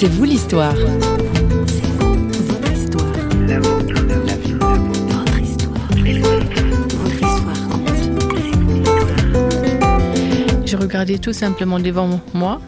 C'est 0.00 0.06
vous 0.06 0.22
l'histoire. 0.22 0.76
Je 10.64 10.76
regardais 10.76 11.18
tout 11.18 11.32
simplement 11.32 11.80
devant 11.80 12.20
moi 12.32 12.60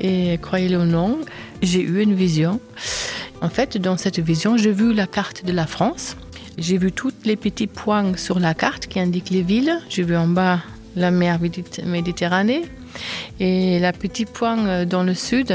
et 0.00 0.38
croyez-le 0.40 0.78
ou 0.78 0.84
non, 0.84 1.18
j'ai 1.60 1.82
eu 1.82 2.00
une 2.00 2.14
vision. 2.14 2.60
En 3.42 3.50
fait, 3.50 3.76
dans 3.76 3.98
cette 3.98 4.18
vision, 4.18 4.56
j'ai 4.56 4.72
vu 4.72 4.94
la 4.94 5.06
carte 5.06 5.44
de 5.44 5.52
la 5.52 5.66
France. 5.66 6.16
J'ai 6.56 6.78
vu 6.78 6.92
tous 6.92 7.12
les 7.26 7.36
petits 7.36 7.66
points 7.66 8.16
sur 8.16 8.40
la 8.40 8.54
carte 8.54 8.86
qui 8.86 8.98
indiquent 8.98 9.28
les 9.28 9.42
villes. 9.42 9.78
J'ai 9.90 10.02
vu 10.02 10.16
en 10.16 10.26
bas 10.26 10.60
la 10.96 11.10
mer 11.10 11.40
Méditerranée 11.84 12.62
et 13.38 13.78
la 13.80 13.92
petite 13.92 14.30
point 14.30 14.86
dans 14.86 15.02
le 15.02 15.12
sud, 15.12 15.54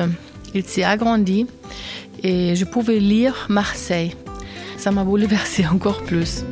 il 0.54 0.64
s'est 0.66 0.84
agrandi 0.84 1.48
et 2.22 2.56
je 2.56 2.66
pouvais 2.66 3.00
lire 3.00 3.48
Marseille. 3.50 4.16
Ça 4.78 4.92
m'a 4.92 5.04
bouleversé 5.04 5.66
encore 5.72 6.02
plus. 6.04 6.44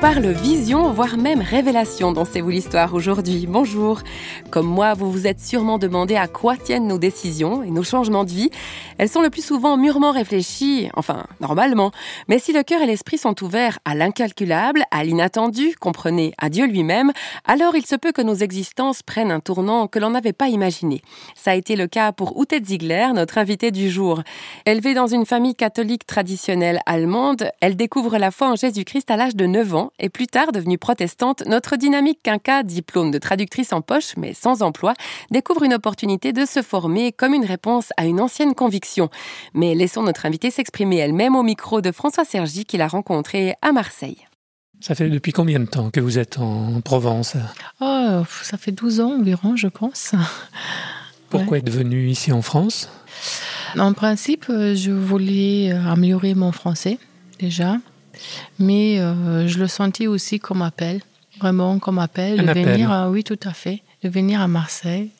Parle 0.00 0.28
vision, 0.28 0.92
voire 0.92 1.18
même 1.18 1.42
révélation 1.42 2.12
dans 2.12 2.24
C'est 2.24 2.40
vous 2.40 2.48
l'histoire 2.48 2.94
aujourd'hui. 2.94 3.46
Bonjour. 3.46 4.00
Comme 4.50 4.66
moi, 4.66 4.94
vous 4.94 5.12
vous 5.12 5.26
êtes 5.26 5.40
sûrement 5.40 5.76
demandé 5.76 6.16
à 6.16 6.26
quoi 6.26 6.56
tiennent 6.56 6.88
nos 6.88 6.96
décisions 6.96 7.62
et 7.62 7.70
nos 7.70 7.82
changements 7.82 8.24
de 8.24 8.30
vie. 8.30 8.50
Elles 8.96 9.10
sont 9.10 9.20
le 9.20 9.28
plus 9.28 9.44
souvent 9.44 9.76
mûrement 9.76 10.10
réfléchies, 10.10 10.88
enfin, 10.94 11.26
normalement. 11.40 11.90
Mais 12.28 12.38
si 12.38 12.54
le 12.54 12.62
cœur 12.62 12.80
et 12.80 12.86
l'esprit 12.86 13.18
sont 13.18 13.44
ouverts 13.44 13.78
à 13.84 13.94
l'incalculable, 13.94 14.84
à 14.90 15.04
l'inattendu, 15.04 15.74
comprenez, 15.78 16.32
à 16.38 16.48
Dieu 16.48 16.66
lui-même, 16.66 17.12
alors 17.46 17.76
il 17.76 17.84
se 17.84 17.96
peut 17.96 18.12
que 18.12 18.22
nos 18.22 18.34
existences 18.34 19.02
prennent 19.02 19.30
un 19.30 19.40
tournant 19.40 19.86
que 19.86 19.98
l'on 19.98 20.10
n'avait 20.10 20.32
pas 20.32 20.48
imaginé. 20.48 21.02
Ça 21.34 21.50
a 21.50 21.56
été 21.56 21.76
le 21.76 21.88
cas 21.88 22.12
pour 22.12 22.40
Ute 22.40 22.66
Ziegler, 22.66 23.08
notre 23.14 23.36
invitée 23.36 23.70
du 23.70 23.90
jour. 23.90 24.22
Élevée 24.64 24.94
dans 24.94 25.08
une 25.08 25.26
famille 25.26 25.54
catholique 25.54 26.06
traditionnelle 26.06 26.80
allemande, 26.86 27.50
elle 27.60 27.76
découvre 27.76 28.16
la 28.16 28.30
foi 28.30 28.48
en 28.48 28.56
Jésus-Christ 28.56 29.10
à 29.10 29.16
l'âge 29.16 29.36
de 29.36 29.44
9 29.44 29.74
ans 29.74 29.89
et 29.98 30.08
plus 30.08 30.26
tard 30.26 30.52
devenue 30.52 30.78
protestante, 30.78 31.42
notre 31.46 31.76
dynamique 31.76 32.20
quinca, 32.22 32.62
diplôme 32.62 33.10
de 33.10 33.18
traductrice 33.18 33.72
en 33.72 33.80
poche 33.80 34.16
mais 34.16 34.34
sans 34.34 34.62
emploi, 34.62 34.94
découvre 35.30 35.62
une 35.64 35.74
opportunité 35.74 36.32
de 36.32 36.46
se 36.46 36.62
former 36.62 37.12
comme 37.12 37.34
une 37.34 37.44
réponse 37.44 37.90
à 37.96 38.06
une 38.06 38.20
ancienne 38.20 38.54
conviction. 38.54 39.10
Mais 39.54 39.74
laissons 39.74 40.02
notre 40.02 40.26
invitée 40.26 40.50
s'exprimer 40.50 40.96
elle-même 40.96 41.36
au 41.36 41.42
micro 41.42 41.80
de 41.80 41.92
François 41.92 42.24
Sergi 42.24 42.64
qu'il 42.64 42.82
a 42.82 42.88
rencontré 42.88 43.54
à 43.62 43.72
Marseille. 43.72 44.26
Ça 44.80 44.94
fait 44.94 45.10
depuis 45.10 45.32
combien 45.32 45.60
de 45.60 45.66
temps 45.66 45.90
que 45.90 46.00
vous 46.00 46.18
êtes 46.18 46.38
en 46.38 46.80
Provence? 46.80 47.36
Oh, 47.80 48.22
Ça 48.42 48.56
fait 48.56 48.72
12 48.72 49.00
ans 49.00 49.12
environ, 49.18 49.54
je 49.54 49.68
pense. 49.68 50.12
Pourquoi 51.28 51.58
être 51.58 51.70
venu 51.70 52.08
ici 52.08 52.32
en 52.32 52.42
France? 52.42 52.88
En 53.78 53.92
principe, 53.92 54.46
je 54.48 54.90
voulais 54.90 55.70
améliorer 55.70 56.34
mon 56.34 56.50
français 56.50 56.98
déjà. 57.38 57.76
Mais 58.58 58.98
euh, 58.98 59.46
je 59.48 59.58
le 59.58 59.66
sentis 59.66 60.06
aussi 60.06 60.38
comme 60.38 60.62
appel, 60.62 61.00
vraiment 61.38 61.78
comme 61.78 61.98
appel, 61.98 62.44
de 62.44 62.52
venir, 62.52 63.08
oui, 63.10 63.24
tout 63.24 63.38
à 63.44 63.52
fait, 63.52 63.82
de 64.02 64.08
venir 64.08 64.40
à 64.40 64.48
Marseille. 64.48 65.10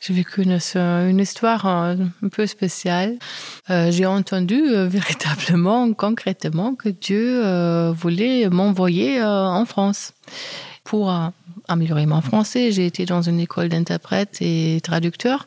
J'ai 0.00 0.12
vécu 0.12 0.42
une, 0.42 0.58
une, 0.74 1.18
histoire 1.18 1.66
euh, 1.66 1.96
un 2.22 2.28
peu 2.28 2.46
spéciale. 2.46 3.16
Euh, 3.70 3.90
j'ai 3.90 4.06
entendu 4.06 4.62
véritablement, 4.86 5.92
concrètement, 5.94 6.74
que 6.74 6.90
Dieu 6.90 7.42
voulait 7.92 8.48
m'envoyer 8.48 9.22
en 9.22 9.64
France 9.64 10.12
pour 10.84 11.12
améliorer 11.68 12.06
mon 12.06 12.20
français. 12.20 12.70
J'ai 12.72 12.86
été 12.86 13.06
dans 13.06 13.22
une 13.22 13.40
école 13.40 13.68
d'interprète 13.68 14.36
et 14.40 14.80
traducteur. 14.82 15.46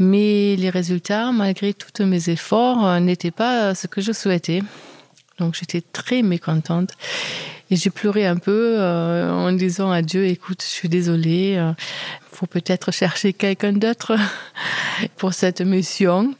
Mais 0.00 0.54
les 0.56 0.70
résultats, 0.70 1.32
malgré 1.32 1.72
tous 1.72 2.04
mes 2.04 2.28
efforts, 2.30 3.00
n'étaient 3.00 3.30
pas 3.30 3.74
ce 3.74 3.86
que 3.86 4.00
je 4.00 4.12
souhaitais. 4.12 4.62
Donc 5.38 5.54
j'étais 5.54 5.80
très 5.80 6.22
mécontente. 6.22 6.90
Et 7.70 7.76
j'ai 7.76 7.90
pleuré 7.90 8.26
un 8.26 8.36
peu 8.36 8.76
euh, 8.78 9.30
en 9.30 9.52
disant 9.52 9.90
à 9.90 10.00
Dieu, 10.00 10.26
écoute, 10.26 10.62
je 10.62 10.68
suis 10.68 10.88
désolée, 10.88 11.52
il 11.52 11.58
euh, 11.58 11.72
faut 12.32 12.46
peut-être 12.46 12.92
chercher 12.92 13.34
quelqu'un 13.34 13.72
d'autre 13.72 14.16
pour 15.16 15.34
cette 15.34 15.60
mission. 15.60 16.34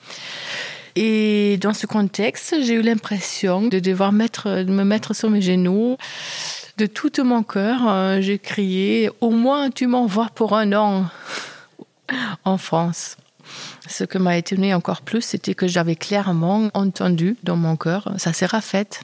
Et 0.97 1.59
dans 1.59 1.75
ce 1.75 1.87
contexte, 1.87 2.57
j'ai 2.63 2.75
eu 2.75 2.83
l'impression 2.83 3.69
de 3.69 3.79
devoir 3.79 4.11
mettre, 4.11 4.65
de 4.65 4.73
me 4.73 4.85
mettre 4.85 5.15
sur 5.15 5.29
mes 5.29 5.43
genoux. 5.43 5.97
De 6.79 6.87
tout 6.87 7.13
mon 7.23 7.43
cœur, 7.43 7.81
euh, 7.89 8.21
j'ai 8.21 8.39
crié, 8.39 9.11
au 9.21 9.31
moins 9.31 9.71
tu 9.71 9.87
m'envoies 9.87 10.29
pour 10.35 10.57
un 10.57 10.73
an 10.73 11.07
en 12.45 12.57
France. 12.57 13.17
Ce 13.89 14.05
que 14.05 14.19
m'a 14.19 14.37
étonné 14.37 14.75
encore 14.75 15.03
plus, 15.03 15.23
c'était 15.23 15.55
que 15.55 15.67
j'avais 15.67 15.97
clairement 15.97 16.71
entendu 16.75 17.37
dans 17.43 17.57
mon 17.57 17.77
cœur, 17.77 18.13
ça 18.19 18.33
sera 18.33 18.61
fait. 18.61 19.01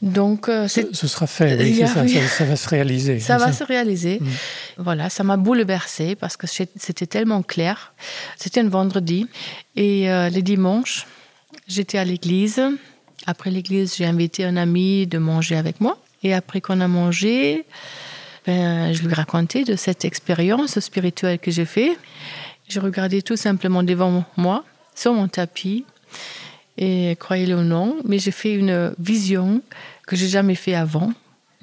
Donc, 0.00 0.48
euh, 0.48 0.68
ce, 0.68 1.08
sera 1.08 1.26
fait, 1.26 1.58
oui, 1.58 1.80
ça, 1.80 2.06
ça, 2.28 2.44
va 2.44 2.54
se 2.54 2.68
réaliser. 2.68 3.18
Ça 3.18 3.36
va 3.36 3.52
se 3.52 3.64
réaliser. 3.64 4.20
Mm. 4.20 4.26
Voilà, 4.78 5.10
ça 5.10 5.24
m'a 5.24 5.36
bouleversée 5.36 6.14
parce 6.14 6.36
que 6.36 6.46
c'était 6.46 7.06
tellement 7.06 7.42
clair. 7.42 7.92
C'était 8.36 8.60
un 8.60 8.68
vendredi 8.68 9.26
et 9.74 10.08
euh, 10.08 10.30
le 10.30 10.40
dimanche, 10.40 11.06
j'étais 11.66 11.98
à 11.98 12.04
l'église. 12.04 12.62
Après 13.26 13.50
l'église, 13.50 13.96
j'ai 13.96 14.06
invité 14.06 14.44
un 14.44 14.56
ami 14.56 15.06
de 15.08 15.18
manger 15.18 15.56
avec 15.56 15.80
moi. 15.80 15.98
Et 16.22 16.32
après 16.32 16.60
qu'on 16.60 16.80
a 16.80 16.88
mangé, 16.88 17.64
ben, 18.46 18.92
je 18.92 19.02
lui 19.02 19.14
racontais 19.14 19.64
de 19.64 19.74
cette 19.74 20.04
expérience 20.04 20.78
spirituelle 20.78 21.40
que 21.40 21.50
j'ai 21.50 21.64
faite. 21.64 21.98
Je 22.68 22.80
regardais 22.80 23.22
tout 23.22 23.36
simplement 23.36 23.82
devant 23.82 24.24
moi, 24.36 24.64
sur 24.94 25.14
mon 25.14 25.28
tapis, 25.28 25.84
et 26.76 27.16
croyez-le 27.18 27.56
ou 27.56 27.62
non, 27.62 27.96
mais 28.04 28.18
j'ai 28.18 28.30
fait 28.30 28.54
une 28.54 28.94
vision 28.98 29.62
que 30.06 30.16
j'ai 30.16 30.28
jamais 30.28 30.54
fait 30.54 30.74
avant. 30.74 31.12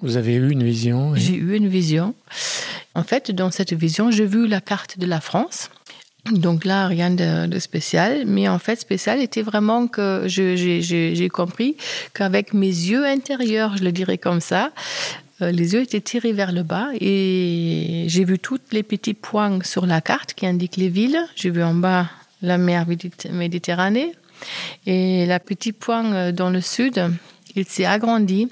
Vous 0.02 0.18
avez 0.18 0.34
eu 0.34 0.52
une 0.52 0.64
vision 0.64 1.16
J'ai 1.16 1.36
eu 1.36 1.56
une 1.56 1.68
vision. 1.68 2.14
En 2.96 3.04
fait, 3.04 3.32
dans 3.32 3.52
cette 3.52 3.74
vision, 3.74 4.12
j'ai 4.12 4.26
vu 4.26 4.48
la 4.48 4.62
carte 4.62 5.00
de 5.00 5.06
la 5.06 5.22
France. 5.22 5.70
Donc 6.32 6.66
là, 6.66 6.88
rien 6.88 7.12
de, 7.12 7.60
spécial, 7.60 8.24
mais 8.26 8.48
en 8.48 8.58
fait, 8.58 8.80
spécial 8.80 9.22
était 9.22 9.44
vraiment 9.44 9.88
que 9.88 10.24
j'ai 10.26 11.30
compris 11.30 11.78
qu'avec 12.14 12.54
mes 12.54 12.68
yeux 12.68 13.06
intérieurs, 13.06 13.78
je 13.78 13.84
le 13.84 13.92
dirais 13.92 14.18
comme 14.18 14.42
ça, 14.42 14.72
les 15.42 15.74
yeux 15.74 15.82
étaient 15.82 16.02
tirés 16.02 16.32
vers 16.32 16.52
le 16.52 16.64
bas 16.64 16.90
et 17.00 18.06
j'ai 18.08 18.24
vu 18.24 18.40
tous 18.40 18.60
les 18.72 18.84
petits 18.84 19.14
points 19.14 19.60
sur 19.64 19.86
la 19.86 20.00
carte 20.00 20.34
qui 20.34 20.46
indiquent 20.46 20.78
les 20.78 20.90
villes. 20.90 21.20
J'ai 21.36 21.50
vu 21.50 21.62
en 21.62 21.74
bas 21.74 22.08
la 22.42 22.58
mer 22.58 22.86
Méditerranée 23.32 24.14
et 24.86 25.26
la 25.26 25.40
petite 25.40 25.78
point 25.78 26.14
euh, 26.14 26.32
dans 26.32 26.50
le 26.50 26.62
sud, 26.62 27.12
il 27.56 27.66
s'est 27.66 27.86
agrandi 27.86 28.50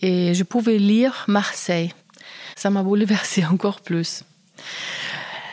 et 0.00 0.34
je 0.34 0.42
pouvais 0.42 0.78
lire 0.78 1.24
Marseille. 1.28 1.92
Ça 2.56 2.70
m'a 2.70 2.82
bouleversé 2.82 3.44
encore 3.50 3.80
plus. 3.80 4.24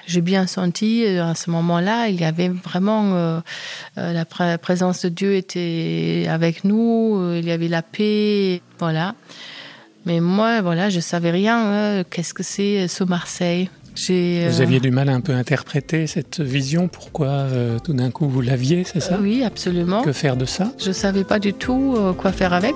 J'ai 0.07 0.21
bien 0.21 0.47
senti 0.47 1.05
euh, 1.05 1.23
à 1.23 1.35
ce 1.35 1.51
moment-là, 1.51 2.07
il 2.07 2.19
y 2.19 2.25
avait 2.25 2.49
vraiment 2.49 3.41
la 3.95 4.25
présence 4.57 5.03
de 5.03 5.09
Dieu 5.09 5.35
était 5.35 6.25
avec 6.29 6.63
nous, 6.63 7.33
il 7.35 7.45
y 7.45 7.51
avait 7.51 7.67
la 7.67 7.81
paix, 7.81 8.61
voilà. 8.79 9.15
Mais 10.05 10.21
moi, 10.21 10.61
voilà, 10.61 10.89
je 10.89 10.99
savais 10.99 11.31
rien. 11.31 11.99
Hein. 11.99 12.03
Qu'est-ce 12.09 12.33
que 12.33 12.43
c'est 12.43 12.81
euh, 12.83 12.87
ce 12.87 13.03
Marseille? 13.03 13.69
Vous 13.95 14.13
euh, 14.13 14.61
aviez 14.61 14.79
du 14.79 14.91
mal 14.91 15.09
à 15.09 15.13
un 15.13 15.19
peu 15.19 15.33
interpréter 15.33 16.07
cette 16.07 16.39
vision. 16.39 16.87
Pourquoi 16.87 17.27
euh, 17.27 17.79
tout 17.79 17.91
d'un 17.91 18.11
coup 18.11 18.29
vous 18.29 18.39
l'aviez, 18.39 18.85
c'est 18.85 19.01
ça? 19.01 19.17
Oui, 19.21 19.43
absolument. 19.43 20.03
Que 20.03 20.13
faire 20.13 20.37
de 20.37 20.45
ça? 20.45 20.71
Je 20.77 20.93
savais 20.93 21.25
pas 21.25 21.37
du 21.37 21.53
tout 21.53 21.97
quoi 22.17 22.31
faire 22.31 22.53
avec. 22.53 22.73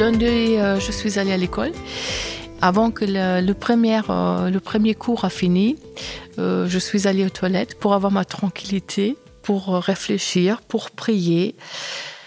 Lundi, 0.00 0.56
je 0.56 0.90
suis 0.90 1.20
allée 1.20 1.32
à 1.32 1.36
l'école. 1.36 1.70
Avant 2.60 2.90
que 2.90 3.04
le, 3.04 3.40
le, 3.46 3.54
premier, 3.54 4.00
le 4.08 4.58
premier 4.58 4.94
cours 4.94 5.24
a 5.24 5.30
fini, 5.30 5.76
je 6.38 6.78
suis 6.78 7.06
allée 7.06 7.24
aux 7.24 7.30
toilettes 7.30 7.78
pour 7.78 7.94
avoir 7.94 8.10
ma 8.10 8.24
tranquillité 8.24 9.16
pour 9.42 9.74
réfléchir, 9.74 10.60
pour 10.62 10.90
prier. 10.90 11.54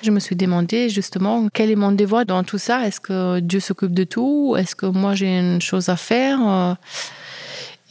Je 0.03 0.11
me 0.11 0.19
suis 0.19 0.35
demandé 0.35 0.89
justement 0.89 1.47
quel 1.53 1.71
est 1.71 1.75
mon 1.75 1.91
devoir 1.91 2.25
dans 2.25 2.43
tout 2.43 2.57
ça. 2.57 2.85
Est-ce 2.85 2.99
que 2.99 3.39
Dieu 3.39 3.59
s'occupe 3.59 3.93
de 3.93 4.03
tout? 4.03 4.55
Est-ce 4.57 4.75
que 4.75 4.85
moi 4.85 5.15
j'ai 5.15 5.39
une 5.39 5.61
chose 5.61 5.89
à 5.89 5.95
faire? 5.95 6.77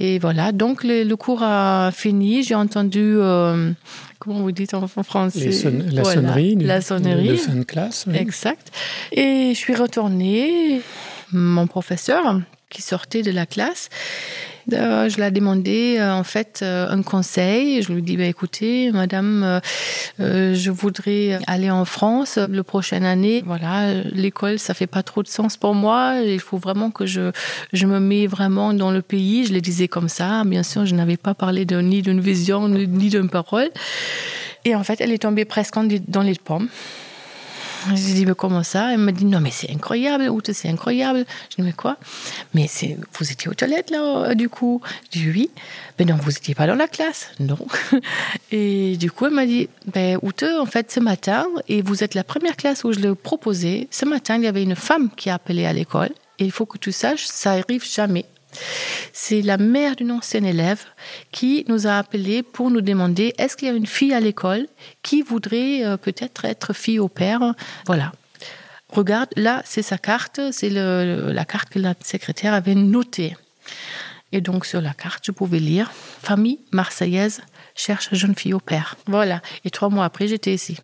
Et 0.01 0.19
voilà, 0.19 0.51
donc 0.51 0.83
le, 0.83 1.15
cours 1.15 1.43
a 1.43 1.91
fini. 1.93 2.43
J'ai 2.43 2.57
entendu, 2.57 3.01
euh, 3.17 3.71
comment 4.19 4.41
vous 4.41 4.53
dites 4.53 4.75
en 4.75 4.89
français? 4.89 5.51
La 5.91 6.05
sonnerie. 6.05 6.57
La 6.57 6.81
sonnerie. 6.81 7.29
De 7.29 7.37
fin 7.37 7.55
de 7.55 7.63
classe. 7.63 8.07
Exact. 8.13 8.73
Et 9.13 9.51
je 9.55 9.59
suis 9.59 9.75
retournée. 9.75 10.83
Mon 11.33 11.67
professeur 11.67 12.41
qui 12.71 12.83
sortait 12.83 13.23
de 13.23 13.31
la 13.31 13.47
classe. 13.47 13.89
Euh, 14.73 15.09
je 15.09 15.17
lui 15.17 15.23
ai 15.23 15.31
demandé 15.31 15.97
euh, 15.99 16.13
en 16.15 16.25
fait 16.25 16.61
euh, 16.63 16.89
un 16.89 17.03
conseil. 17.03 17.83
Je 17.83 17.93
lui 17.93 18.03
dit 18.03 18.17
bah, 18.17 18.25
écoutez, 18.25 18.91
madame, 18.93 19.61
je 20.19 20.71
voudrais 20.71 21.39
aller 21.47 21.71
en 21.71 21.85
France 21.85 22.39
le 22.39 22.63
prochaine 22.63 23.05
année. 23.05 23.43
Voilà, 23.45 23.93
l'école, 24.13 24.59
ça 24.59 24.75
fait 24.75 24.87
pas 24.87 25.03
trop 25.03 25.23
de 25.23 25.29
sens 25.29 25.57
pour 25.57 25.75
moi. 25.75 26.17
Il 26.25 26.41
faut 26.41 26.59
vraiment 26.59 26.91
que 26.91 27.07
je, 27.07 27.33
je 27.73 27.87
me 27.87 28.01
mets 28.01 28.27
vraiment 28.27 28.73
dans 28.73 28.91
le 28.91 29.03
pays. 29.03 29.47
Je 29.47 29.53
le 29.53 29.61
disais 29.61 29.89
comme 29.89 30.09
ça. 30.09 30.45
Bien 30.45 30.63
sûr, 30.63 30.87
je 30.87 30.95
n'avais 30.95 31.17
pas 31.17 31.35
parlé 31.35 31.65
de, 31.65 31.81
ni 31.81 32.03
d'une 32.03 32.21
vision 32.21 32.69
ni 32.69 33.09
d'une 33.09 33.29
parole. 33.29 33.71
Et 34.65 34.75
en 34.75 34.83
fait, 34.83 35.01
elle 35.01 35.13
est 35.13 35.19
tombée 35.19 35.45
presque 35.45 35.75
dans 36.09 36.23
les 36.23 36.35
pommes. 36.35 36.69
J'ai 37.95 38.15
dit, 38.15 38.27
mais 38.27 38.35
comment 38.35 38.63
ça? 38.63 38.93
Elle 38.93 38.99
m'a 38.99 39.13
dit, 39.13 39.25
non, 39.25 39.41
mais 39.41 39.51
c'est 39.51 39.71
incroyable, 39.71 40.31
c'est 40.53 40.69
incroyable. 40.69 41.25
Je 41.51 41.57
dis, 41.57 41.63
mais 41.63 41.73
quoi? 41.73 41.97
Mais 42.55 42.69
vous 43.19 43.33
étiez 43.33 43.51
aux 43.51 43.55
toilettes, 43.55 43.91
là, 43.91 44.31
euh, 44.31 44.35
du 44.35 44.49
coup 44.49 44.81
Je 45.13 45.21
dis, 45.21 45.31
oui. 45.31 45.51
Mais 45.99 46.05
non, 46.05 46.17
vous 46.17 46.31
n'étiez 46.31 46.55
pas 46.55 46.67
dans 46.67 46.75
la 46.75 46.89
classe. 46.89 47.31
Non. 47.41 47.59
Et 48.53 48.97
du 48.97 49.11
coup, 49.11 49.27
elle 49.27 49.33
m'a 49.35 49.47
dit, 49.47 49.69
ben, 49.93 50.19
Oute, 50.23 50.43
en 50.43 50.67
fait, 50.67 50.91
ce 50.91 51.01
matin, 51.01 51.47
et 51.69 51.83
vous 51.83 52.03
êtes 52.03 52.15
la 52.15 52.25
première 52.25 52.57
classe 52.57 52.85
où 52.85 52.93
je 52.93 53.01
l'ai 53.01 53.15
proposé, 53.15 53.89
ce 53.91 54.05
matin, 54.05 54.37
il 54.37 54.45
y 54.45 54.47
avait 54.47 54.63
une 54.63 54.77
femme 54.77 55.11
qui 55.17 55.31
a 55.31 55.35
appelé 55.35 55.67
à 55.67 55.73
l'école. 55.73 56.11
Et 56.39 56.45
il 56.45 56.51
faut 56.51 56.67
que 56.67 56.79
tu 56.79 56.93
saches, 56.93 57.27
ça 57.27 57.53
arrive 57.53 57.85
jamais. 57.85 58.27
C'est 59.13 59.43
la 59.43 59.57
mère 59.57 59.97
d'une 59.97 60.13
ancienne 60.13 60.45
élève 60.45 60.85
qui 61.33 61.65
nous 61.69 61.87
a 61.87 61.99
appelé 61.99 62.43
pour 62.43 62.71
nous 62.71 62.81
demander 62.81 63.35
est-ce 63.39 63.57
qu'il 63.57 63.69
y 63.69 63.71
a 63.71 63.75
une 63.75 63.87
fille 63.87 64.15
à 64.15 64.21
l'école 64.21 64.67
qui 65.03 65.23
voudrait 65.23 65.85
euh, 65.85 65.97
peut-être 65.97 66.45
être 66.45 66.73
fille 66.73 66.99
au 66.99 67.09
père? 67.09 67.55
Voilà. 67.87 68.13
Regarde, 68.89 69.31
là, 69.37 69.63
c'est 69.65 69.83
sa 69.83 69.99
carte, 69.99 70.41
c'est 70.53 70.71
la 70.71 71.45
carte 71.45 71.69
que 71.71 71.81
la 71.81 71.95
secrétaire 72.05 72.55
avait 72.55 72.77
notée. 72.77 73.37
Et 74.31 74.41
donc, 74.41 74.67
sur 74.67 74.81
la 74.81 74.95
carte, 74.95 75.25
je 75.27 75.33
pouvais 75.33 75.59
lire 75.59 75.91
Famille 76.23 76.61
marseillaise 76.71 77.41
cherche 77.75 78.09
jeune 78.13 78.35
fille 78.35 78.55
au 78.55 78.61
père. 78.61 78.97
Voilà. 79.07 79.43
Et 79.65 79.71
trois 79.71 79.89
mois 79.89 80.05
après, 80.05 80.29
j'étais 80.29 80.55
ici. 80.55 80.79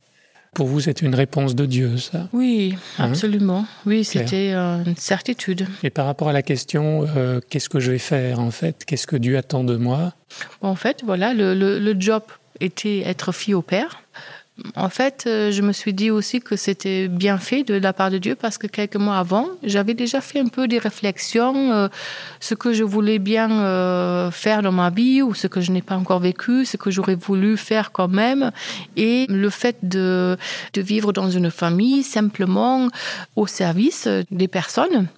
Pour 0.54 0.66
vous, 0.66 0.80
c'est 0.80 1.00
une 1.02 1.14
réponse 1.14 1.54
de 1.54 1.64
Dieu, 1.64 1.96
ça 1.96 2.28
Oui, 2.32 2.74
hein? 2.98 3.04
absolument. 3.04 3.66
oui, 3.86 4.02
c'était 4.04 4.52
euh, 4.52 4.82
une 4.84 4.96
certitude. 4.96 5.66
Et 5.84 5.90
par 5.90 6.06
rapport 6.06 6.28
à 6.28 6.32
la 6.32 6.42
question, 6.42 7.06
euh, 7.16 7.40
qu'est-ce 7.48 7.68
que 7.68 7.78
je 7.78 7.92
vais 7.92 7.98
faire 7.98 8.40
en 8.40 8.50
fait? 8.50 8.84
Qu'est-ce 8.84 9.06
que 9.06 9.16
Dieu 9.16 9.36
attend 9.38 9.62
de 9.62 9.76
moi? 9.76 10.12
En 10.60 10.74
fait, 10.74 11.02
voilà, 11.04 11.34
le, 11.34 11.54
le 11.54 11.96
job 12.00 12.22
était 12.58 13.00
être 13.06 13.32
fille 13.32 13.54
au 13.54 13.62
père. 13.62 14.02
En 14.76 14.88
fait, 14.88 15.24
euh, 15.26 15.50
je 15.50 15.62
me 15.62 15.72
suis 15.72 15.92
dit 15.92 16.10
aussi 16.10 16.40
que 16.40 16.56
c'était 16.56 17.08
bien 17.08 17.38
fait 17.38 17.62
de 17.64 17.74
la 17.74 17.92
part 17.92 18.10
de 18.10 18.18
Dieu 18.18 18.34
parce 18.34 18.58
que 18.58 18.66
quelques 18.66 18.96
mois 18.96 19.18
avant, 19.18 19.46
j'avais 19.62 19.94
déjà 19.94 20.20
fait 20.20 20.40
un 20.40 20.48
peu 20.48 20.68
des 20.68 20.78
réflexions, 20.78 21.72
euh, 21.72 21.88
ce 22.40 22.54
que 22.54 22.72
je 22.72 22.84
voulais 22.84 23.18
bien 23.18 23.50
euh, 23.50 24.30
faire 24.30 24.62
dans 24.62 24.72
ma 24.72 24.90
vie 24.90 25.22
ou 25.22 25.34
ce 25.34 25.46
que 25.46 25.60
je 25.60 25.72
n'ai 25.72 25.82
pas 25.82 25.96
encore 25.96 26.20
vécu, 26.20 26.64
ce 26.64 26.76
que 26.76 26.90
j'aurais 26.90 27.14
voulu 27.14 27.56
faire 27.56 27.92
quand 27.92 28.08
même. 28.08 28.50
Et 28.96 29.26
le 29.28 29.50
fait 29.50 29.76
de, 29.82 30.36
de 30.74 30.80
vivre 30.80 31.12
dans 31.12 31.30
une 31.30 31.50
famille 31.50 32.02
simplement 32.02 32.88
au 33.36 33.46
service 33.46 34.08
des 34.30 34.48
personnes, 34.48 35.08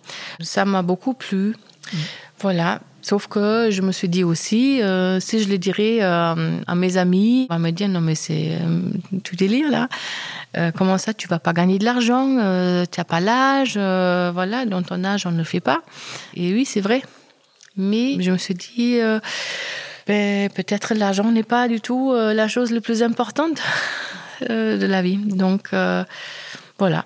ça 0.41 0.65
m'a 0.65 0.83
beaucoup 0.83 1.15
plu. 1.15 1.55
Mmh. 1.93 1.97
Voilà, 2.43 2.81
Sauf 3.03 3.27
que 3.27 3.69
je 3.71 3.83
me 3.83 3.91
suis 3.91 4.09
dit 4.09 4.23
aussi, 4.23 4.81
euh, 4.81 5.19
si 5.19 5.43
je 5.43 5.49
le 5.49 5.59
dirais 5.59 5.99
euh, 6.03 6.61
à 6.65 6.75
mes 6.77 6.97
amis, 6.97 7.49
on 7.50 7.55
va 7.55 7.59
me 7.59 7.71
dire 7.73 7.89
non 7.89 8.00
mais 8.00 8.15
c'est 8.15 8.53
euh, 8.53 8.81
tu 9.25 9.35
délire 9.35 9.69
là. 9.69 9.89
comment 10.77 10.99
ça, 10.99 11.12
tu 11.12 11.27
vas 11.27 11.41
pas 11.41 11.53
gagner 11.53 11.79
de 11.79 11.85
l'argent 11.85 12.37
Tu 12.87 13.00
n'as 13.00 13.05
pas 13.05 13.19
l'âge, 13.19 13.73
voilà, 13.75 14.67
dans 14.67 14.83
ton 14.83 15.03
âge 15.03 15.27
on 15.27 15.33
ne 15.33 15.39
le 15.39 15.44
fait 15.44 15.61
pas. 15.61 15.83
Et 16.35 16.53
oui, 16.53 16.65
c'est 16.65 16.81
vrai. 16.81 17.03
Mais 17.77 18.23
je 18.23 18.31
me 18.31 18.39
suis 18.39 18.55
dit, 18.55 19.00
ben, 20.06 20.49
peut-être 20.50 20.94
l'argent 20.94 21.29
n'est 21.33 21.43
pas 21.43 21.67
du 21.67 21.81
tout 21.81 22.15
la 22.15 22.47
chose 22.47 22.71
la 22.71 22.81
plus 22.81 23.03
importante 23.03 23.61
de 24.49 24.87
la 24.87 25.03
vie. 25.03 25.17
Donc 25.17 25.71
voilà. 26.79 27.05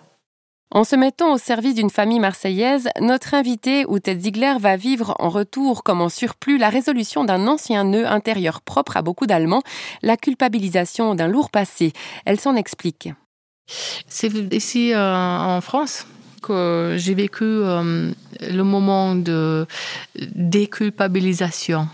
En 0.77 0.85
se 0.85 0.95
mettant 0.95 1.33
au 1.33 1.39
service 1.39 1.75
d'une 1.75 1.89
famille 1.89 2.21
marseillaise, 2.21 2.91
notre 3.01 3.33
invité, 3.33 3.87
Outet 3.87 4.19
Ziegler, 4.19 4.57
va 4.61 4.77
vivre 4.77 5.17
en 5.19 5.31
retour 5.31 5.83
comme 5.83 6.03
en 6.03 6.11
surplus 6.11 6.59
la 6.59 6.69
résolution 6.69 7.25
d'un 7.25 7.47
ancien 7.47 7.83
nœud 7.83 8.07
intérieur 8.07 8.61
propre 8.61 8.99
à 8.99 9.01
beaucoup 9.01 9.27
d'Allemands, 9.27 9.63
la 10.03 10.19
culpabilisation 10.19 11.15
d'un 11.15 11.29
lourd 11.29 11.51
passé. 11.51 11.95
Elle 12.27 12.39
s'en 12.39 12.57
explique. 12.57 13.09
C'est 14.07 14.31
ici 14.53 14.93
euh, 14.93 15.17
en 15.17 15.63
France 15.63 16.07
que 16.43 16.97
j'ai 16.99 17.15
vécu 17.15 17.45
euh, 17.45 18.13
le 18.43 18.63
moment 18.63 19.15
de 19.15 19.67
déculpabilisation. 20.35 21.89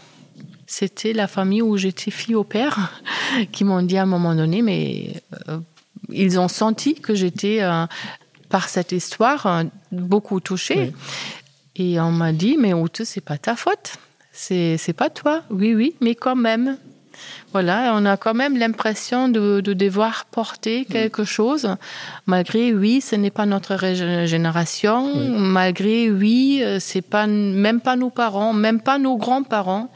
C'était 0.66 1.12
la 1.12 1.28
famille 1.28 1.62
où 1.62 1.76
j'étais 1.76 2.10
fille 2.10 2.34
au 2.34 2.42
père 2.42 3.00
qui 3.52 3.62
m'ont 3.62 3.82
dit 3.82 3.96
à 3.96 4.02
un 4.02 4.06
moment 4.06 4.34
donné, 4.34 4.60
mais 4.60 5.22
euh, 5.48 5.60
ils 6.08 6.40
ont 6.40 6.48
senti 6.48 6.96
que 6.96 7.14
j'étais 7.14 7.60
par 8.52 8.68
cette 8.68 8.92
histoire 8.92 9.46
euh, 9.46 9.64
beaucoup 9.90 10.38
touchée. 10.38 10.92
Et 11.74 11.98
on 11.98 12.12
m'a 12.12 12.32
dit, 12.32 12.56
mais 12.58 12.74
Oute, 12.74 13.00
c'est 13.04 13.22
pas 13.22 13.38
ta 13.38 13.56
faute. 13.56 13.94
C'est, 14.30 14.76
c'est 14.76 14.92
pas 14.92 15.08
toi. 15.08 15.42
Oui, 15.50 15.74
oui, 15.74 15.94
mais 16.02 16.14
quand 16.14 16.36
même. 16.36 16.76
Voilà, 17.52 17.92
on 17.94 18.04
a 18.04 18.16
quand 18.16 18.34
même 18.34 18.56
l'impression 18.58 19.28
de, 19.28 19.60
devoir 19.60 20.26
porter 20.26 20.86
quelque 20.86 21.24
chose, 21.24 21.76
malgré, 22.26 22.74
oui, 22.74 23.00
ce 23.00 23.16
n'est 23.16 23.30
pas 23.30 23.46
notre 23.46 23.76
génération, 24.26 25.14
malgré, 25.58 26.10
oui, 26.10 26.60
euh, 26.62 26.78
c'est 26.80 27.02
pas, 27.02 27.26
même 27.26 27.80
pas 27.80 27.96
nos 27.96 28.10
parents, 28.10 28.54
même 28.54 28.80
pas 28.80 28.98
nos 28.98 29.16
grands-parents, 29.18 29.90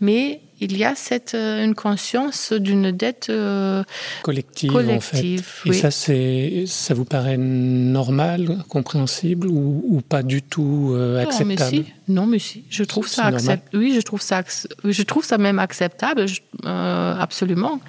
mais 0.00 0.40
il 0.60 0.76
y 0.76 0.84
a 0.84 0.94
cette, 0.94 1.34
euh, 1.34 1.64
une 1.64 1.74
conscience 1.74 2.52
d'une 2.52 2.90
dette 2.92 3.26
euh, 3.28 3.82
collective, 4.22 4.76
en 4.76 5.00
fait. 5.00 5.42
Et 5.66 5.72
ça, 5.72 5.90
c'est, 5.90 6.64
ça 6.66 6.94
vous 6.94 7.04
paraît 7.04 7.36
normal, 7.36 8.58
compréhensible 8.68 9.48
ou, 9.48 10.00
pas 10.08 10.22
du 10.22 10.42
tout 10.42 10.94
acceptable 11.20 11.42
euh, 11.42 11.44
non 11.44 11.46
mais, 11.46 11.56
si. 11.56 11.84
non, 12.08 12.26
mais 12.26 12.38
si. 12.38 12.64
Je 12.68 12.84
trouve 12.84 13.08
ça 13.08 13.24
acceptable. 13.24 13.78
Oui, 13.78 13.92
je 13.94 14.00
trouve 14.00 14.20
ça, 14.20 14.42
je 14.84 15.02
trouve 15.02 15.24
ça 15.24 15.38
même 15.38 15.58
acceptable, 15.58 16.26
absolument. 16.64 17.80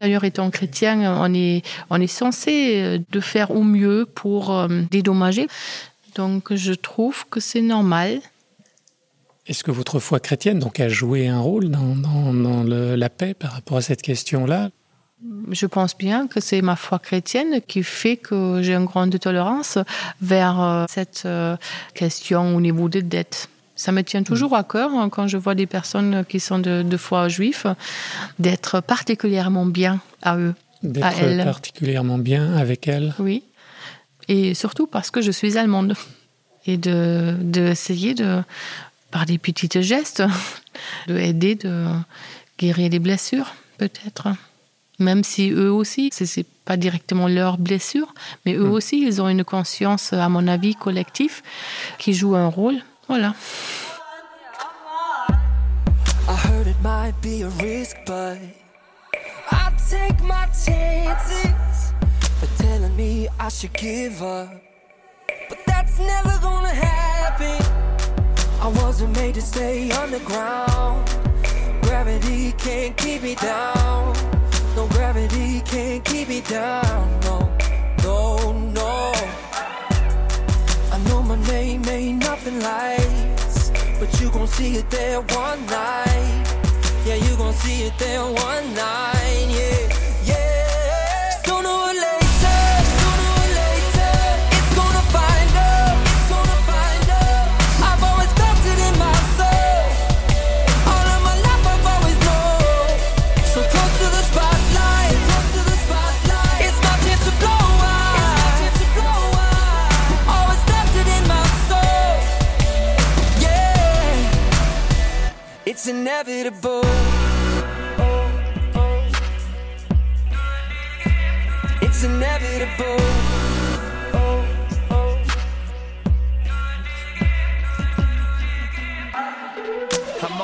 D'ailleurs, 0.00 0.24
étant 0.24 0.50
chrétien, 0.50 1.18
on 1.20 1.32
est, 1.34 1.62
on 1.90 2.00
est 2.00 2.06
censé 2.06 3.00
de 3.10 3.20
faire 3.20 3.50
au 3.50 3.62
mieux 3.62 4.06
pour 4.06 4.68
dédommager. 4.90 5.48
Donc, 6.14 6.54
je 6.54 6.72
trouve 6.72 7.26
que 7.28 7.40
c'est 7.40 7.62
normal 7.62 8.20
est-ce 9.48 9.62
que 9.62 9.70
votre 9.70 10.00
foi 10.00 10.20
chrétienne 10.20 10.58
donc, 10.58 10.80
a 10.80 10.88
joué 10.88 11.28
un 11.28 11.38
rôle 11.38 11.68
dans, 11.70 12.64
la 12.64 13.08
paix 13.08 13.34
par 13.34 13.52
rapport 13.52 13.76
à 13.76 13.80
cette 13.80 14.02
question-là? 14.02 14.70
Je 15.50 15.66
pense 15.66 15.96
bien 15.96 16.26
que 16.26 16.40
c'est 16.40 16.60
ma 16.62 16.76
foi 16.76 16.98
chrétienne 16.98 17.60
qui 17.66 17.82
fait 17.82 18.16
que 18.16 18.60
j'ai 18.62 18.74
une 18.74 18.84
grande 18.84 19.18
tolérance 19.18 19.78
vers 20.20 20.60
euh, 20.60 20.84
cette 20.88 21.22
euh, 21.24 21.56
question 21.94 22.54
au 22.54 22.60
niveau 22.60 22.88
des 22.88 23.02
dettes. 23.02 23.48
Ça 23.76 23.92
me 23.92 24.02
tient 24.02 24.22
toujours 24.22 24.54
à 24.54 24.64
cœur 24.64 24.90
hein, 24.92 25.08
quand 25.08 25.26
je 25.26 25.36
vois 25.36 25.54
des 25.54 25.66
personnes 25.66 26.24
qui 26.28 26.40
sont 26.40 26.58
de, 26.58 26.96
foi 26.96 27.28
juive 27.28 27.74
d'être 28.38 28.80
particulièrement 28.80 29.66
bien 29.66 30.00
à 30.22 30.36
eux, 30.36 30.54
elles. 30.82 31.44
particulièrement 31.44 32.18
bien 32.18 32.54
avec 32.56 32.88
elles. 32.88 33.14
Oui, 33.18 33.42
et 34.28 34.54
surtout 34.54 34.86
parce 34.86 35.10
que 35.10 35.20
je 35.20 35.30
suis 35.30 35.56
allemande 35.56 35.94
et 36.66 36.76
de 36.76 37.36
d'essayer 37.40 38.14
de 38.14 38.42
par 39.16 39.24
des 39.24 39.38
petits 39.38 39.82
gestes, 39.82 40.22
de 41.06 41.16
aider, 41.16 41.54
de 41.54 41.86
guérir 42.58 42.90
des 42.90 42.98
blessures, 42.98 43.54
peut-être. 43.78 44.28
Même 44.98 45.24
si 45.24 45.48
eux 45.52 45.72
aussi, 45.72 46.10
ce 46.12 46.24
n'est 46.24 46.44
pas 46.66 46.76
directement 46.76 47.26
leur 47.26 47.56
blessure, 47.56 48.12
mais 48.44 48.52
eux 48.52 48.68
hmm. 48.68 48.72
aussi, 48.72 49.00
ils 49.00 49.22
ont 49.22 49.28
une 49.30 49.42
conscience, 49.42 50.12
à 50.12 50.28
mon 50.28 50.46
avis, 50.46 50.74
collective, 50.74 51.40
qui 51.98 52.12
joue 52.12 52.36
un 52.36 52.48
rôle. 52.48 52.76
Voilà. 53.08 53.34
I 68.66 68.68
wasn't 68.82 69.14
made 69.14 69.34
to 69.34 69.40
stay 69.40 69.92
underground. 69.92 71.08
Gravity 71.82 72.50
can't 72.58 72.96
keep 72.96 73.22
me 73.22 73.36
down. 73.36 74.12
No 74.74 74.88
gravity 74.88 75.60
can't 75.60 76.04
keep 76.04 76.26
me 76.28 76.40
down. 76.40 77.20
No, 77.20 77.48
no, 78.02 78.52
no. 78.74 79.12
I 80.90 80.98
know 81.06 81.22
my 81.22 81.36
name 81.46 81.88
ain't 81.88 82.24
nothing 82.24 82.58
lights, 82.58 83.70
but 84.00 84.20
you 84.20 84.32
gon' 84.32 84.48
see 84.48 84.74
it 84.74 84.90
there 84.90 85.20
one 85.20 85.64
night. 85.66 86.44
Yeah, 87.06 87.14
you 87.14 87.36
gon' 87.36 87.54
see 87.54 87.84
it 87.84 87.96
there 88.00 88.24
one 88.24 88.74
night. 88.74 89.46
Yeah. 90.24 90.46
I've 91.46 91.62
always 91.62 91.76
felt 91.76 91.85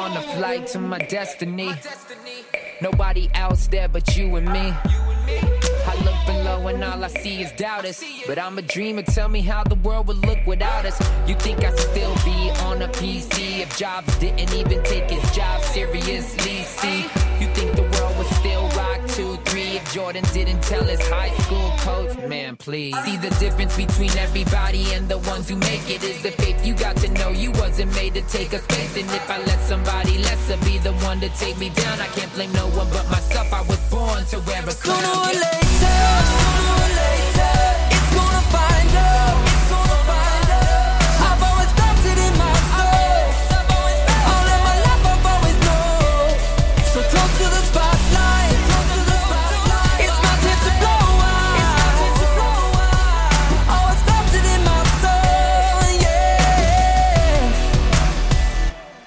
on 0.02 0.16
a 0.16 0.22
flight 0.34 0.66
to 0.66 0.80
my 0.80 0.98
destiny. 0.98 1.70
Nobody 2.80 3.30
else 3.34 3.68
there 3.68 3.88
but 3.88 4.16
you 4.16 4.34
and 4.34 4.46
me. 4.52 4.74
I 5.90 5.94
look 6.04 6.18
below 6.26 6.66
and 6.66 6.82
all 6.82 7.04
I 7.04 7.06
see 7.06 7.42
is 7.42 7.52
doubters. 7.52 8.02
But 8.26 8.36
I'm 8.36 8.58
a 8.58 8.62
dreamer, 8.62 9.02
tell 9.02 9.28
me 9.28 9.42
how 9.42 9.62
the 9.62 9.76
world 9.76 10.08
would 10.08 10.26
look 10.26 10.44
without 10.44 10.84
us. 10.86 10.98
You 11.28 11.36
think 11.36 11.64
I'd 11.64 11.78
still 11.78 12.14
be 12.24 12.50
on 12.66 12.82
a 12.82 12.88
PC 12.88 13.60
if 13.60 13.78
Jobs 13.78 14.16
didn't 14.18 14.52
even 14.52 14.82
take 14.82 15.08
his 15.08 15.24
job 15.30 15.62
seriously? 15.62 16.64
See, 16.64 17.02
you 17.40 17.46
think 17.54 17.76
the 17.76 17.88
world 17.94 18.18
would 18.18 18.32
still 18.42 18.68
rock 18.70 19.00
two, 19.08 19.36
three 19.44 19.76
if 19.78 19.94
Jordan 19.94 20.24
didn't 20.32 20.62
tell 20.62 20.84
his 20.84 21.00
high 21.08 21.30
school 21.42 21.70
coach? 21.78 22.16
Man, 22.28 22.56
please. 22.56 22.96
See 23.04 23.16
the 23.16 23.30
difference 23.38 23.76
between 23.76 24.10
everybody 24.18 24.92
and 24.94 25.08
the 25.08 25.18
ones 25.18 25.48
who 25.48 25.56
make 25.56 25.88
it 25.88 26.02
is 26.02 26.22
the 26.22 26.32
faith 26.32 26.66
you 26.66 26.74
got 26.74 26.96
to 28.22 28.38
take 28.38 28.52
a 28.52 28.58
space. 28.58 28.96
And 28.96 29.10
if 29.10 29.30
I 29.30 29.38
let 29.38 29.60
somebody 29.60 30.18
lesser 30.18 30.56
be 30.64 30.78
the 30.78 30.92
one 31.04 31.20
to 31.20 31.28
take 31.30 31.58
me 31.58 31.70
down, 31.70 32.00
I 32.00 32.06
can't 32.08 32.32
blame 32.34 32.52
no 32.52 32.66
one 32.68 32.88
but 32.90 33.08
myself. 33.10 33.52
I 33.52 33.62
was 33.62 33.78
born 33.90 34.24
to 34.26 34.38
wear 34.40 34.60
a 34.60 34.74
crown. 34.74 35.02
Sooner 35.02 35.08
or 35.08 35.34
later, 35.34 36.41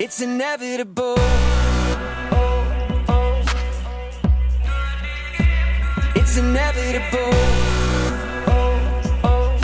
It's 0.05 0.21
inevitable. 0.21 1.15
Oh, 1.17 2.63
oh. 3.09 3.41
It's 6.15 6.37
inevitable. 6.37 7.33
Oh, 8.45 8.77
oh. 9.23 9.57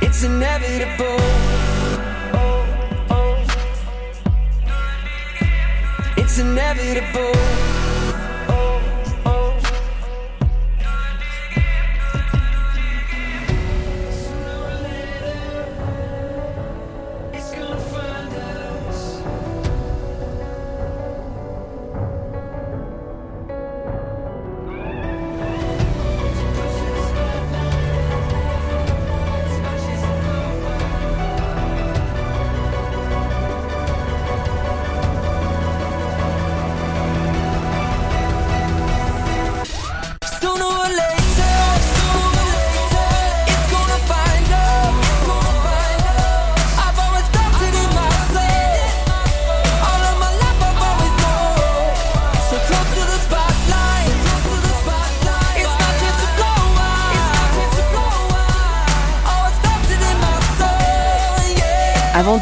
It's 0.00 0.22
inevitable. 0.22 1.18
Oh, 2.32 2.64
oh. 3.10 3.44
It's 6.16 6.38
inevitable. 6.38 7.65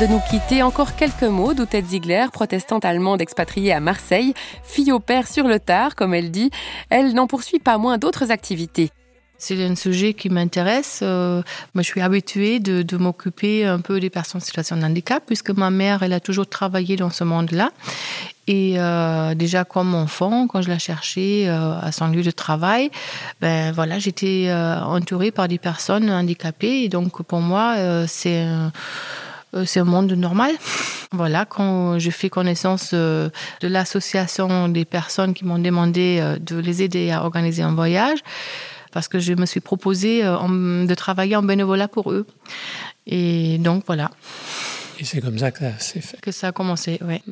De 0.00 0.08
nous 0.08 0.18
quitter, 0.28 0.60
encore 0.64 0.96
quelques 0.96 1.22
mots 1.22 1.54
d'Outette 1.54 1.86
Ziegler, 1.86 2.26
protestante 2.32 2.84
allemande 2.84 3.20
expatriée 3.20 3.72
à 3.72 3.78
Marseille, 3.78 4.34
fille 4.64 4.90
au 4.90 4.98
père 4.98 5.28
sur 5.28 5.46
le 5.46 5.60
tard, 5.60 5.94
comme 5.94 6.14
elle 6.14 6.32
dit. 6.32 6.50
Elle 6.90 7.14
n'en 7.14 7.28
poursuit 7.28 7.60
pas 7.60 7.78
moins 7.78 7.96
d'autres 7.96 8.32
activités. 8.32 8.90
C'est 9.38 9.64
un 9.64 9.76
sujet 9.76 10.14
qui 10.14 10.30
m'intéresse. 10.30 10.98
Euh, 11.02 11.42
moi, 11.74 11.82
je 11.82 11.86
suis 11.86 12.00
habituée 12.00 12.58
de, 12.58 12.96
m'occuper 12.96 13.64
un 13.64 13.80
peu 13.80 14.00
des 14.00 14.10
personnes 14.10 14.40
en 14.40 14.44
situation 14.44 14.76
de 14.76 14.82
handicap, 14.82 15.22
puisque 15.24 15.50
ma 15.50 15.70
mère, 15.70 16.02
elle 16.02 16.12
a 16.12 16.20
toujours 16.20 16.48
travaillé 16.48 16.96
dans 16.96 17.10
ce 17.10 17.22
monde-là. 17.22 17.70
Et 18.46 18.74
euh, 18.76 19.34
déjà 19.34 19.64
comme 19.64 19.94
enfant, 19.94 20.46
quand 20.48 20.60
je 20.60 20.68
la 20.68 20.78
cherchais 20.78 21.44
euh, 21.46 21.78
à 21.80 21.92
son 21.92 22.08
lieu 22.08 22.22
de 22.22 22.30
travail, 22.30 22.90
ben 23.40 23.72
voilà, 23.72 23.98
j'étais 23.98 24.46
euh, 24.48 24.80
entourée 24.80 25.30
par 25.30 25.48
des 25.48 25.58
personnes 25.58 26.10
handicapées. 26.10 26.82
Et 26.82 26.88
donc 26.88 27.22
pour 27.22 27.40
moi, 27.40 27.76
c'est 28.06 28.46
c'est 29.64 29.80
un 29.80 29.84
monde 29.84 30.12
normal. 30.12 30.52
Voilà, 31.12 31.44
quand 31.44 31.99
je 31.99 32.11
fais 32.11 32.28
connaissance 32.30 32.90
euh, 32.92 33.28
de 33.61 33.68
l'association 33.68 34.68
des 34.68 34.84
personnes 34.84 35.32
qui 35.34 35.44
m'ont 35.44 35.58
demandé 35.61 36.18
euh, 36.20 36.38
de 36.38 36.56
les 36.56 36.82
aider 36.82 37.11
à 37.12 37.23
organiser 37.23 37.62
un 37.62 37.75
voyage, 37.75 38.18
parce 38.92 39.06
que 39.08 39.18
je 39.20 39.32
me 39.34 39.46
suis 39.46 39.61
proposée 39.61 40.25
euh, 40.25 40.37
en- 40.37 40.84
de 40.84 40.94
travailler 40.94 41.37
en 41.37 41.42
bénévolat 41.42 41.87
pour 41.88 42.11
eux. 42.11 42.26
Et 43.06 43.58
donc 43.58 43.84
voilà, 43.87 44.11
Et 44.99 45.04
c'est 45.04 45.20
comme 45.20 45.38
ça 45.38 45.50
que 45.52 45.58
ça 45.61 45.78
s'est 45.78 46.00
fait. 46.00 46.20
que 46.20 46.32
ça 46.32 46.49
a 46.49 46.52
commencé. 46.52 46.99
Ouais. 47.02 47.23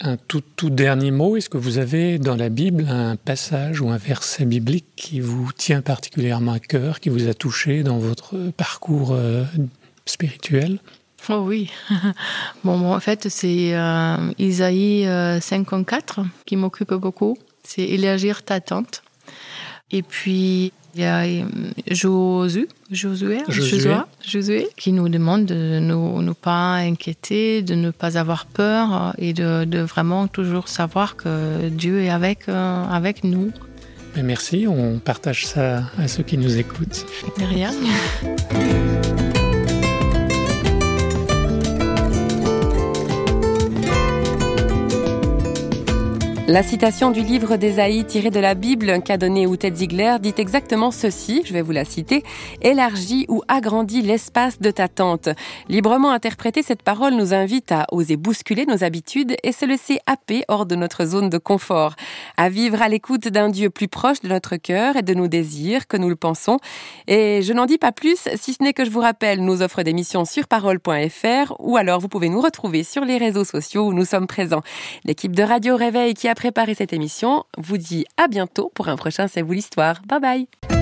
Un 0.00 0.16
tout, 0.16 0.42
tout 0.56 0.70
dernier 0.70 1.12
mot, 1.12 1.36
est-ce 1.36 1.48
que 1.48 1.56
vous 1.56 1.78
avez 1.78 2.18
dans 2.18 2.34
la 2.34 2.48
Bible 2.48 2.84
un 2.90 3.14
passage 3.14 3.80
ou 3.80 3.90
un 3.90 3.96
verset 3.96 4.44
biblique 4.44 4.86
qui 4.96 5.20
vous 5.20 5.50
tient 5.56 5.82
particulièrement 5.82 6.52
à 6.54 6.58
cœur, 6.58 6.98
qui 6.98 7.10
vous 7.10 7.28
a 7.28 7.34
touché 7.34 7.84
dans 7.84 7.98
votre 7.98 8.34
parcours 8.56 9.12
euh, 9.12 9.44
spirituel? 10.04 10.80
Oh 11.28 11.44
oui. 11.46 11.70
bon, 12.64 12.92
en 12.92 13.00
fait, 13.00 13.28
c'est 13.28 13.74
euh, 13.74 14.32
Isaïe 14.38 15.06
euh, 15.06 15.40
54 15.40 16.20
qui 16.46 16.56
m'occupe 16.56 16.94
beaucoup. 16.94 17.36
C'est 17.62 17.82
élargir 17.82 18.42
ta 18.42 18.60
tente. 18.60 19.02
Et 19.90 20.02
puis, 20.02 20.72
il 20.94 21.00
y 21.00 21.04
a 21.04 21.24
euh, 21.24 21.44
Josué, 21.90 22.68
Josué, 22.90 23.38
Josué. 23.48 23.80
Josué, 23.80 23.96
Josué, 24.26 24.68
qui 24.76 24.92
nous 24.92 25.08
demande 25.08 25.44
de 25.46 25.78
ne 25.80 26.22
ne 26.22 26.32
pas 26.32 26.74
inquiéter, 26.74 27.62
de 27.62 27.74
ne 27.74 27.90
pas 27.90 28.16
avoir 28.16 28.46
peur 28.46 28.92
euh, 28.92 29.10
et 29.18 29.32
de, 29.32 29.64
de 29.64 29.80
vraiment 29.80 30.28
toujours 30.28 30.68
savoir 30.68 31.16
que 31.16 31.68
Dieu 31.68 32.02
est 32.02 32.10
avec, 32.10 32.48
euh, 32.48 32.84
avec 32.84 33.24
nous. 33.24 33.50
Mais 34.14 34.22
Merci, 34.22 34.66
on 34.68 35.00
partage 35.00 35.46
ça 35.46 35.82
à 35.98 36.06
ceux 36.06 36.22
qui 36.22 36.38
nous 36.38 36.56
écoutent. 36.58 37.04
De 37.38 37.44
Rien. 37.44 37.72
La 46.46 46.62
citation 46.62 47.10
du 47.10 47.22
livre 47.22 47.56
d'Ésaïe 47.56 48.04
tiré 48.04 48.28
de 48.28 48.38
la 48.38 48.54
Bible 48.54 49.00
qu'a 49.00 49.16
donné 49.16 49.46
Outet 49.46 49.72
Ziegler 49.74 50.16
dit 50.20 50.34
exactement 50.36 50.90
ceci, 50.90 51.40
je 51.46 51.54
vais 51.54 51.62
vous 51.62 51.72
la 51.72 51.86
citer, 51.86 52.22
élargis 52.60 53.24
ou 53.28 53.40
agrandis 53.48 54.02
l'espace 54.02 54.60
de 54.60 54.70
ta 54.70 54.88
tente. 54.88 55.30
Librement 55.70 56.10
interpréter 56.10 56.62
cette 56.62 56.82
parole 56.82 57.14
nous 57.14 57.32
invite 57.32 57.72
à 57.72 57.86
oser 57.92 58.18
bousculer 58.18 58.66
nos 58.66 58.84
habitudes 58.84 59.36
et 59.42 59.52
se 59.52 59.64
laisser 59.64 60.00
happer 60.06 60.44
hors 60.48 60.66
de 60.66 60.74
notre 60.74 61.06
zone 61.06 61.30
de 61.30 61.38
confort, 61.38 61.94
à 62.36 62.50
vivre 62.50 62.82
à 62.82 62.90
l'écoute 62.90 63.28
d'un 63.28 63.48
Dieu 63.48 63.70
plus 63.70 63.88
proche 63.88 64.20
de 64.20 64.28
notre 64.28 64.56
cœur 64.56 64.96
et 64.96 65.02
de 65.02 65.14
nos 65.14 65.28
désirs 65.28 65.86
que 65.86 65.96
nous 65.96 66.10
le 66.10 66.16
pensons. 66.16 66.58
Et 67.06 67.40
je 67.40 67.54
n'en 67.54 67.64
dis 67.64 67.78
pas 67.78 67.92
plus, 67.92 68.28
si 68.36 68.52
ce 68.52 68.62
n'est 68.62 68.74
que 68.74 68.84
je 68.84 68.90
vous 68.90 69.00
rappelle 69.00 69.42
nos 69.42 69.62
offres 69.62 69.82
d'émissions 69.82 70.26
sur 70.26 70.46
parole.fr 70.46 71.54
ou 71.58 71.78
alors 71.78 72.00
vous 72.00 72.08
pouvez 72.08 72.28
nous 72.28 72.42
retrouver 72.42 72.84
sur 72.84 73.06
les 73.06 73.16
réseaux 73.16 73.44
sociaux 73.44 73.86
où 73.86 73.94
nous 73.94 74.04
sommes 74.04 74.26
présents. 74.26 74.62
L'équipe 75.06 75.34
de 75.34 75.42
Radio 75.42 75.74
Réveil 75.76 76.12
qui 76.12 76.28
a 76.34 76.36
préparé 76.36 76.74
cette 76.74 76.92
émission 76.92 77.44
vous 77.56 77.78
dit 77.78 78.06
à 78.16 78.26
bientôt 78.26 78.72
pour 78.74 78.88
un 78.88 78.96
prochain 78.96 79.28
C'est 79.28 79.42
vous 79.42 79.52
l'histoire. 79.52 80.02
Bye 80.08 80.20
bye 80.20 80.73